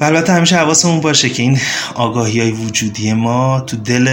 و 0.00 0.04
البته 0.04 0.32
همیشه 0.32 0.56
حواسمون 0.56 1.00
باشه 1.00 1.30
که 1.30 1.42
این 1.42 1.58
آگاهی 1.94 2.40
های 2.40 2.50
وجودی 2.50 3.12
ما 3.12 3.60
تو 3.60 3.76
دل 3.76 4.08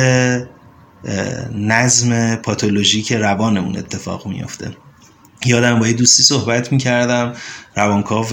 نظم 1.52 2.36
پاتولوژیک 2.36 3.14
روانمون 3.14 3.78
اتفاق 3.78 4.28
میافته. 4.28 4.78
یادم 5.45 5.80
با 5.80 5.88
یه 5.88 5.94
دوستی 5.94 6.23
صحبت 6.23 6.71
می‌کردم 6.71 7.34
روانکاو 7.76 8.27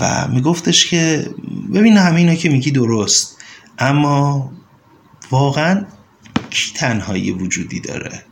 و 0.00 0.28
میگفتش 0.28 0.86
که 0.86 1.30
ببین 1.74 1.96
همه 1.96 2.16
اینا 2.16 2.34
که 2.34 2.48
میگی 2.48 2.70
درست 2.70 3.36
اما 3.78 4.52
واقعا 5.30 5.84
کی 6.50 6.72
تنهایی 6.74 7.30
وجودی 7.30 7.80
داره؟ 7.80 8.22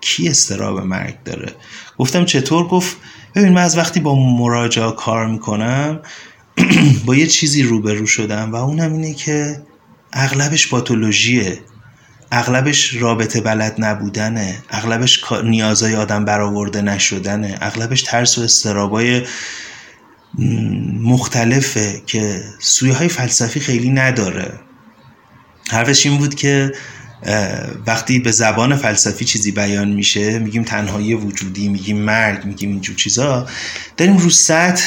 کی 0.00 0.28
استراب 0.28 0.78
مرگ 0.78 1.22
داره؟ 1.24 1.52
گفتم 1.98 2.24
چطور؟ 2.24 2.66
گفت 2.66 2.96
ببین 3.34 3.52
من 3.52 3.62
از 3.62 3.78
وقتی 3.78 4.00
با 4.00 4.14
مراجعه 4.14 4.92
کار 4.92 5.26
می‌کنم 5.26 6.00
با 7.04 7.16
یه 7.16 7.26
چیزی 7.26 7.62
روبرو 7.62 8.06
شدم 8.06 8.52
و 8.52 8.56
اونم 8.56 8.92
اینه 8.92 9.14
که 9.14 9.62
اغلبش 10.12 10.68
پاتولوژیه. 10.68 11.58
اغلبش 12.32 12.94
رابطه 12.94 13.40
بلد 13.40 13.74
نبودنه. 13.78 14.58
اغلبش 14.70 15.24
نیازهای 15.44 15.96
آدم 15.96 16.24
برآورده 16.24 16.82
نشدنه. 16.82 17.58
اغلبش 17.60 18.02
ترس 18.02 18.38
و 18.38 18.42
استرابای 18.42 19.22
مختلفه 21.02 22.02
که 22.06 22.42
سویه 22.58 22.94
های 22.94 23.08
فلسفی 23.08 23.60
خیلی 23.60 23.90
نداره. 23.90 24.52
حرفش 25.70 26.06
این 26.06 26.18
بود 26.18 26.34
که 26.34 26.72
وقتی 27.86 28.18
به 28.18 28.30
زبان 28.30 28.76
فلسفی 28.76 29.24
چیزی 29.24 29.52
بیان 29.52 29.88
میشه 29.88 30.38
میگیم 30.38 30.62
تنهایی 30.62 31.14
وجودی 31.14 31.68
میگیم 31.68 31.98
مرگ 31.98 32.44
میگیم 32.44 32.70
اینجور 32.70 32.96
چیزا 32.96 33.46
داریم 33.96 34.16
رو 34.16 34.30
سطح 34.30 34.84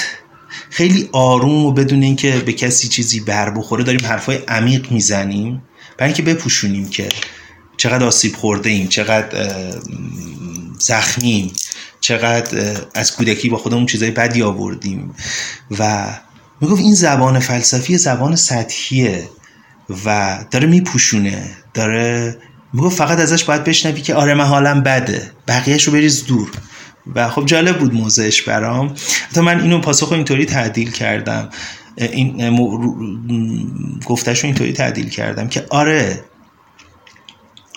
خیلی 0.70 1.10
آروم 1.12 1.66
و 1.66 1.72
بدون 1.72 2.04
اینکه 2.04 2.32
به 2.46 2.54
کسی 2.54 2.88
چیزی 2.88 3.20
بر 3.20 3.50
بخوره 3.50 3.84
داریم 3.84 4.06
حرفای 4.06 4.36
عمیق 4.48 4.92
می‌زنیم. 4.92 5.62
برای 5.98 6.14
اینکه 6.14 6.34
بپوشونیم 6.34 6.90
که 6.90 7.10
چقدر 7.78 8.06
آسیب 8.06 8.36
خورده 8.36 8.70
ایم 8.70 8.88
چقدر 8.88 9.50
زخمیم 10.80 11.52
چقدر 12.00 12.82
از 12.94 13.16
کودکی 13.16 13.50
با 13.50 13.58
خودمون 13.58 13.86
چیزای 13.86 14.12
بدی 14.12 14.42
آوردیم. 14.42 15.14
و 15.80 16.08
می‌گفت 16.62 16.82
این 16.82 16.94
زبان 16.94 17.40
فلسفی 17.40 17.98
زبان 17.98 18.36
سطحیه 18.36 19.30
و 20.06 20.40
داره 20.52 20.68
میپوشونه 20.68 21.50
داره 21.74 22.38
می‌گفت 22.74 22.98
فقط 22.98 23.20
ازش 23.20 23.44
باید 23.44 23.64
بشنوی 23.64 24.02
که 24.02 24.16
آره 24.16 24.34
من 24.34 24.46
حالم 24.46 24.84
بده 24.84 25.32
بقیهش 25.48 25.84
رو 25.84 25.94
بریز 25.94 26.26
دور. 26.26 26.52
و 27.16 27.30
خب 27.30 27.46
جالب 27.46 27.80
بود 27.80 27.94
موضعش 27.94 28.42
برام. 28.42 28.96
حتی 29.30 29.42
من 29.42 29.62
اینو 29.62 29.82
پاسخ 29.82 30.12
اینطوری 30.12 30.46
تعدیل 30.46 30.92
کردم. 30.92 31.50
این 31.96 32.58
گفتش 34.06 34.40
رو 34.40 34.46
اینطوری 34.46 34.74
تعدیل 34.74 35.10
کردم 35.10 35.48
که 35.48 35.66
آره 35.70 36.24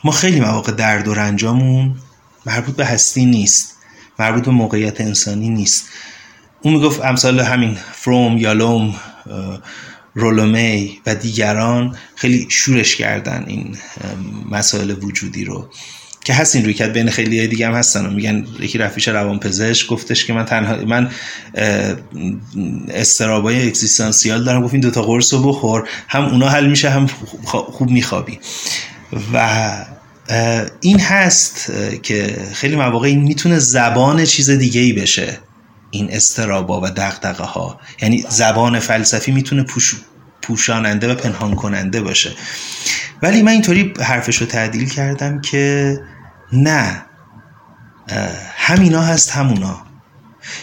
ما 0.04 0.12
خیلی 0.12 0.40
مواقع 0.40 0.72
درد 0.72 1.08
و 1.08 1.14
رنجامون 1.14 1.96
مربوط 2.46 2.76
به 2.76 2.86
هستی 2.86 3.26
نیست 3.26 3.78
مربوط 4.18 4.44
به 4.44 4.50
موقعیت 4.50 5.00
انسانی 5.00 5.48
نیست. 5.48 5.88
اون 6.62 6.74
می‌گفت 6.74 7.04
امثال 7.04 7.40
همین 7.40 7.78
فروم 7.92 8.38
یالوم 8.38 8.94
رولومی 10.14 11.00
و 11.06 11.14
دیگران 11.14 11.96
خیلی 12.14 12.46
شورش 12.50 12.96
کردن 12.96 13.44
این 13.46 13.76
مسائل 14.50 14.90
وجودی 14.90 15.44
رو. 15.44 15.68
که 16.24 16.34
هست 16.34 16.56
این 16.56 16.64
رویکرد 16.64 16.92
بین 16.92 17.10
خیلی 17.10 17.46
دیگه 17.46 17.66
هم 17.66 17.74
هستن 17.74 18.06
و 18.06 18.10
میگن 18.10 18.46
یکی 18.60 18.78
رفیش 18.78 19.08
روان 19.08 19.38
پزشک 19.38 19.86
گفتش 19.86 20.24
که 20.24 20.32
من 20.32 20.44
تنها 20.44 20.76
من 20.76 21.10
استرابای 22.88 23.68
اکزیستانسیال 23.68 24.44
دارم. 24.44 24.62
گفت 24.62 24.74
این 24.74 24.82
دوتا 24.82 25.02
قرص 25.02 25.34
رو 25.34 25.42
بخور 25.42 25.88
هم 26.08 26.24
اونا 26.24 26.48
حل 26.48 26.66
میشه 26.66 26.90
هم 26.90 27.06
خوب 27.44 27.90
میخوابی. 27.90 28.38
و 29.32 29.86
این 30.80 31.00
هست 31.00 31.72
که 32.02 32.36
خیلی 32.52 32.76
مواقع 32.76 33.08
این 33.08 33.22
می‌تونه 33.22 33.58
زبان 33.58 34.24
چیز 34.24 34.50
دیگه 34.50 34.80
ای 34.80 34.92
بشه 34.92 35.38
این 35.90 36.12
استرابا 36.12 36.80
و 36.80 36.86
دقدقه 36.86 37.44
ها 37.44 37.80
یعنی 38.02 38.24
زبان 38.28 38.78
فلسفی 38.78 39.32
می‌تونه 39.32 39.62
پوش 39.62 39.96
پوشاننده 40.42 41.12
و 41.12 41.14
پنهان 41.14 41.54
کننده 41.54 42.00
باشه. 42.00 42.30
ولی 43.22 43.42
من 43.42 43.52
اینطوری 43.52 43.92
حرفش 44.00 44.36
رو 44.36 44.46
تعدیل 44.46 44.88
کردم 44.88 45.40
که 45.40 46.00
نه 46.52 47.04
همینا 48.56 49.02
هست 49.02 49.30
همونا. 49.30 49.86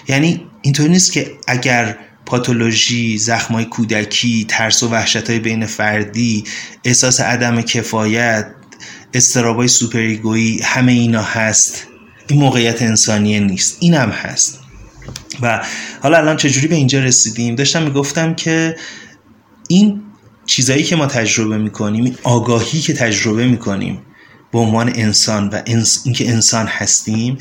یعنی 0.08 0.46
اینطوری 0.62 0.90
نیست 0.90 1.12
که 1.12 1.32
اگر 1.48 1.98
پاتولوژی، 2.26 3.18
زخمای 3.18 3.66
کودکی، 3.66 4.46
ترس 4.50 4.84
و 4.84 4.90
وحشت 4.90 5.30
های 5.30 5.40
بین 5.40 5.66
فردی، 5.66 6.44
احساس 6.84 7.22
عدم 7.22 7.62
کفایت، 7.62 8.48
استرابای 9.14 9.68
سوپریگویی 9.68 10.62
همه 10.64 10.92
اینا 10.92 11.22
هست 11.22 11.88
این 12.28 12.40
موقعیت 12.40 12.82
انسانیه 12.82 13.40
نیست. 13.40 13.78
این 13.80 13.94
هم 13.94 14.10
هست. 14.10 14.60
و 15.42 15.66
حالا 16.02 16.18
الان 16.18 16.38
چجوری 16.38 16.68
به 16.68 16.76
اینجا 16.76 17.00
رسیدیم؟ 17.00 17.56
داشتم 17.56 17.84
می‌گفتم 17.84 18.34
که 18.36 18.76
این 19.68 20.02
چیزایی 20.50 20.84
که 20.84 20.96
ما 20.96 21.06
تجربه 21.06 21.58
می‌کنیم 21.58 22.04
این 22.04 22.18
آگاهی 22.24 22.82
که 22.82 22.94
تجربه 22.94 23.48
می‌کنیم 23.48 24.02
به 24.52 24.60
عنوان 24.60 24.92
انسان 24.96 25.50
و 25.50 25.62
اینکه 26.06 26.30
انسان 26.30 26.68
هستیم 26.68 27.38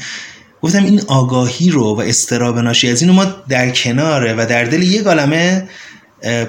گفتم 0.62 0.84
این 0.84 1.00
آگاهی 1.06 1.70
رو 1.70 1.84
و 1.84 2.00
استراب 2.00 2.58
ناشی 2.58 2.90
از 2.90 3.02
اینو 3.02 3.14
ما 3.14 3.24
در 3.48 3.70
کناره 3.70 4.34
و 4.34 4.46
در 4.46 4.64
دل 4.64 4.82
یک 4.82 5.06
عالمه 5.06 5.68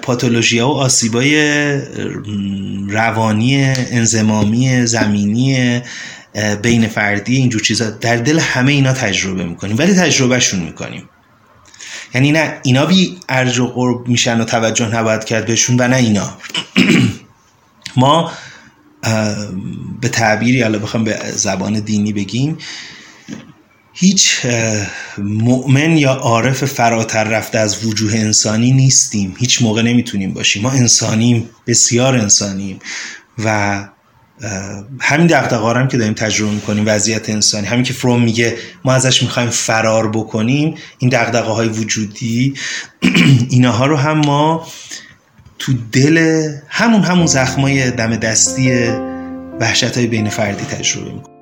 پاتولوژی 0.01 0.59
و 0.59 0.65
آسیبای 0.65 1.35
روانی 2.87 3.63
انزمامی 3.91 4.85
زمینی 4.85 5.81
بین 6.61 6.87
فردی 6.87 7.35
اینجور 7.35 7.61
چیزا. 7.61 7.89
در 7.89 8.17
دل 8.17 8.39
همه 8.39 8.71
اینا 8.71 8.93
تجربه 8.93 9.43
می‌کنیم 9.43 9.77
ولی 9.77 9.93
تجربهشون 9.93 10.59
می‌کنیم. 10.59 11.09
یعنی 12.13 12.31
نه 12.31 12.59
اینا 12.63 12.85
بی 12.85 13.17
ارج 13.29 13.59
و 13.59 13.67
قرب 13.67 14.07
میشن 14.07 14.41
و 14.41 14.45
توجه 14.45 14.95
نباید 14.95 15.23
کرد 15.23 15.45
بهشون 15.45 15.75
و 15.79 15.87
نه 15.87 15.95
اینا. 15.95 16.37
ما 17.95 18.31
به 20.01 20.09
تعبیری 20.09 20.61
حالا 20.61 20.79
بخوام 20.79 21.03
به 21.03 21.19
زبان 21.35 21.79
دینی 21.79 22.13
بگیم 22.13 22.57
هیچ 23.93 24.45
مؤمن 25.17 25.97
یا 25.97 26.13
عارف 26.13 26.65
فراتر 26.65 27.23
رفته 27.23 27.59
از 27.59 27.85
وجوه 27.85 28.13
انسانی 28.13 28.71
نیستیم. 28.71 29.35
هیچ 29.39 29.61
موقع 29.61 29.81
نمی‌تونیم 29.81 30.33
باشیم. 30.33 30.63
ما 30.63 30.71
انسانیم 30.71 31.49
بسیار 31.67 32.15
انسانیم 32.15 32.79
و 33.37 33.79
همین 35.01 35.27
دقدقه 35.27 35.79
هم 35.79 35.88
که 35.88 35.97
داریم 35.97 36.13
تجربه 36.13 36.51
می‌کنیم 36.51 36.83
وضعیت 36.88 37.29
انسانی. 37.29 37.67
همین 37.67 37.83
که 37.83 37.94
فروم 37.94 38.23
میگه 38.23 38.57
ما 38.85 38.94
ازش 38.94 39.23
می‌خوایم 39.23 39.50
فرار 39.50 40.09
بکنیم 40.11 40.75
این 41.00 41.09
دقدقه 41.09 41.51
های 41.51 41.67
وجودی 41.67 42.53
اینها 43.50 43.85
رو 43.85 43.95
هم 43.95 44.17
ما 44.17 44.67
تو 45.59 45.73
دل 45.91 46.47
همون 46.67 47.01
همون 47.01 47.25
زخمای 47.25 47.91
دم 47.91 48.16
دستی 48.16 48.89
وحشت 49.59 49.97
های 49.97 50.07
بین 50.07 50.29
فردی 50.29 50.66
تجربه 50.66 51.11
می‌کنیم. 51.11 51.38